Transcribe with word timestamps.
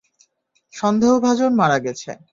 সন্দেহভাজন 0.73 1.51
মারা 1.55 1.77
গেছে। 1.85 2.11